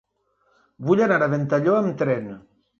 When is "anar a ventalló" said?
1.09-1.79